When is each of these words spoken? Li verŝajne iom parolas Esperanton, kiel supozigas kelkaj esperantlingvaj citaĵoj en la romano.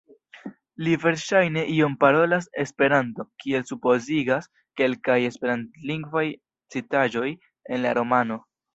Li 0.85 0.93
verŝajne 1.03 1.65
iom 1.73 1.97
parolas 2.03 2.47
Esperanton, 2.65 3.29
kiel 3.45 3.67
supozigas 3.73 4.51
kelkaj 4.83 5.21
esperantlingvaj 5.31 6.27
citaĵoj 6.77 7.31
en 7.39 7.89
la 7.89 7.99
romano. 8.03 8.45